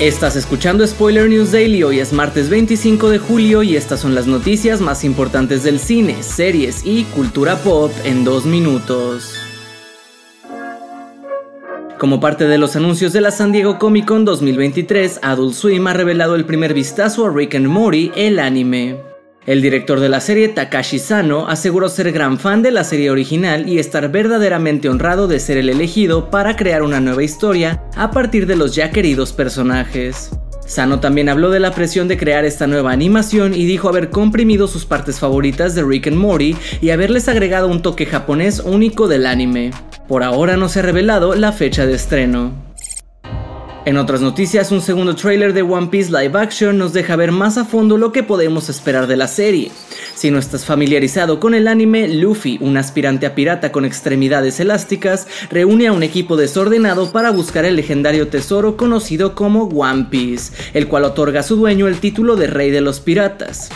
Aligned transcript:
Estás 0.00 0.34
escuchando 0.34 0.84
Spoiler 0.84 1.28
News 1.28 1.52
Daily, 1.52 1.84
hoy 1.84 2.00
es 2.00 2.12
martes 2.12 2.50
25 2.50 3.10
de 3.10 3.18
julio 3.18 3.62
y 3.62 3.76
estas 3.76 4.00
son 4.00 4.16
las 4.16 4.26
noticias 4.26 4.80
más 4.80 5.04
importantes 5.04 5.62
del 5.62 5.78
cine, 5.78 6.20
series 6.24 6.84
y 6.84 7.04
cultura 7.04 7.58
pop 7.58 7.92
en 8.02 8.24
dos 8.24 8.44
minutos. 8.44 9.36
Como 11.96 12.18
parte 12.18 12.48
de 12.48 12.58
los 12.58 12.74
anuncios 12.74 13.12
de 13.12 13.20
la 13.20 13.30
San 13.30 13.52
Diego 13.52 13.78
Comic 13.78 14.06
Con 14.06 14.24
2023, 14.24 15.20
Adult 15.22 15.54
Swim 15.54 15.86
ha 15.86 15.92
revelado 15.92 16.34
el 16.34 16.44
primer 16.44 16.74
vistazo 16.74 17.24
a 17.24 17.30
Rick 17.30 17.54
and 17.54 17.68
Morty, 17.68 18.10
el 18.16 18.40
anime. 18.40 19.13
El 19.46 19.60
director 19.60 20.00
de 20.00 20.08
la 20.08 20.20
serie, 20.20 20.48
Takashi 20.48 20.98
Sano, 20.98 21.46
aseguró 21.48 21.90
ser 21.90 22.12
gran 22.12 22.38
fan 22.38 22.62
de 22.62 22.70
la 22.70 22.82
serie 22.82 23.10
original 23.10 23.68
y 23.68 23.78
estar 23.78 24.10
verdaderamente 24.10 24.88
honrado 24.88 25.28
de 25.28 25.38
ser 25.38 25.58
el 25.58 25.68
elegido 25.68 26.30
para 26.30 26.56
crear 26.56 26.82
una 26.82 26.98
nueva 26.98 27.22
historia 27.22 27.82
a 27.94 28.10
partir 28.10 28.46
de 28.46 28.56
los 28.56 28.74
ya 28.74 28.90
queridos 28.90 29.34
personajes. 29.34 30.30
Sano 30.64 30.98
también 30.98 31.28
habló 31.28 31.50
de 31.50 31.60
la 31.60 31.72
presión 31.72 32.08
de 32.08 32.16
crear 32.16 32.46
esta 32.46 32.66
nueva 32.66 32.92
animación 32.92 33.52
y 33.52 33.66
dijo 33.66 33.90
haber 33.90 34.08
comprimido 34.08 34.66
sus 34.66 34.86
partes 34.86 35.20
favoritas 35.20 35.74
de 35.74 35.82
Rick 35.82 36.06
and 36.06 36.16
Morty 36.16 36.56
y 36.80 36.88
haberles 36.88 37.28
agregado 37.28 37.68
un 37.68 37.82
toque 37.82 38.06
japonés 38.06 38.60
único 38.60 39.08
del 39.08 39.26
anime. 39.26 39.72
Por 40.08 40.22
ahora 40.22 40.56
no 40.56 40.70
se 40.70 40.78
ha 40.78 40.82
revelado 40.82 41.34
la 41.34 41.52
fecha 41.52 41.84
de 41.84 41.92
estreno. 41.92 42.63
En 43.86 43.98
otras 43.98 44.22
noticias, 44.22 44.72
un 44.72 44.80
segundo 44.80 45.14
tráiler 45.14 45.52
de 45.52 45.60
One 45.60 45.88
Piece 45.88 46.10
Live 46.10 46.38
Action 46.38 46.78
nos 46.78 46.94
deja 46.94 47.16
ver 47.16 47.32
más 47.32 47.58
a 47.58 47.66
fondo 47.66 47.98
lo 47.98 48.12
que 48.12 48.22
podemos 48.22 48.70
esperar 48.70 49.06
de 49.06 49.16
la 49.18 49.28
serie. 49.28 49.70
Si 50.14 50.30
no 50.30 50.38
estás 50.38 50.64
familiarizado 50.64 51.38
con 51.38 51.52
el 51.52 51.68
anime, 51.68 52.08
Luffy, 52.08 52.56
un 52.62 52.78
aspirante 52.78 53.26
a 53.26 53.34
pirata 53.34 53.72
con 53.72 53.84
extremidades 53.84 54.58
elásticas, 54.58 55.26
reúne 55.50 55.88
a 55.88 55.92
un 55.92 56.02
equipo 56.02 56.38
desordenado 56.38 57.12
para 57.12 57.30
buscar 57.30 57.66
el 57.66 57.76
legendario 57.76 58.28
tesoro 58.28 58.78
conocido 58.78 59.34
como 59.34 59.64
One 59.64 60.06
Piece, 60.08 60.54
el 60.72 60.88
cual 60.88 61.04
otorga 61.04 61.40
a 61.40 61.42
su 61.42 61.56
dueño 61.56 61.86
el 61.86 62.00
título 62.00 62.36
de 62.36 62.46
Rey 62.46 62.70
de 62.70 62.80
los 62.80 63.00
Piratas. 63.00 63.68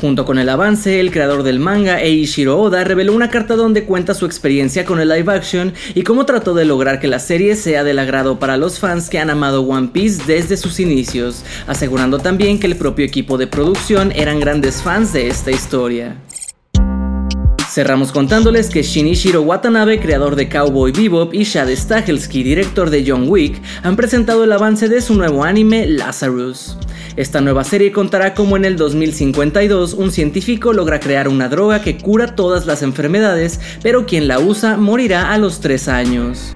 Junto 0.00 0.26
con 0.26 0.38
el 0.38 0.50
avance, 0.50 1.00
el 1.00 1.10
creador 1.10 1.42
del 1.42 1.58
manga, 1.58 2.02
Eiichiro 2.02 2.60
Oda, 2.60 2.84
reveló 2.84 3.14
una 3.14 3.30
carta 3.30 3.56
donde 3.56 3.84
cuenta 3.84 4.12
su 4.12 4.26
experiencia 4.26 4.84
con 4.84 5.00
el 5.00 5.08
live 5.08 5.32
action 5.32 5.72
y 5.94 6.02
cómo 6.02 6.26
trató 6.26 6.52
de 6.52 6.66
lograr 6.66 7.00
que 7.00 7.08
la 7.08 7.18
serie 7.18 7.56
sea 7.56 7.82
del 7.82 7.98
agrado 7.98 8.38
para 8.38 8.58
los 8.58 8.78
fans 8.78 9.08
que 9.08 9.18
han 9.18 9.30
amado 9.30 9.62
One 9.62 9.88
Piece 9.88 10.22
desde 10.26 10.58
sus 10.58 10.80
inicios, 10.80 11.44
asegurando 11.66 12.18
también 12.18 12.60
que 12.60 12.66
el 12.66 12.76
propio 12.76 13.06
equipo 13.06 13.38
de 13.38 13.46
producción 13.46 14.12
eran 14.12 14.38
grandes 14.38 14.82
fans 14.82 15.14
de 15.14 15.28
esta 15.28 15.50
historia. 15.50 16.16
Cerramos 17.76 18.10
contándoles 18.10 18.70
que 18.70 18.82
Shinichiro 18.82 19.42
Watanabe, 19.42 20.00
creador 20.00 20.34
de 20.34 20.48
Cowboy 20.48 20.92
Bebop, 20.92 21.34
y 21.34 21.44
Shad 21.44 21.68
Stahelski, 21.68 22.42
director 22.42 22.88
de 22.88 23.04
John 23.06 23.28
Wick, 23.28 23.60
han 23.82 23.96
presentado 23.96 24.44
el 24.44 24.52
avance 24.52 24.88
de 24.88 25.02
su 25.02 25.12
nuevo 25.12 25.44
anime 25.44 25.86
Lazarus. 25.86 26.78
Esta 27.16 27.42
nueva 27.42 27.64
serie 27.64 27.92
contará 27.92 28.32
cómo 28.32 28.56
en 28.56 28.64
el 28.64 28.78
2052 28.78 29.92
un 29.92 30.10
científico 30.10 30.72
logra 30.72 31.00
crear 31.00 31.28
una 31.28 31.50
droga 31.50 31.82
que 31.82 31.98
cura 31.98 32.34
todas 32.34 32.64
las 32.64 32.80
enfermedades, 32.80 33.60
pero 33.82 34.06
quien 34.06 34.26
la 34.26 34.38
usa 34.38 34.78
morirá 34.78 35.34
a 35.34 35.36
los 35.36 35.60
3 35.60 35.88
años. 35.88 36.55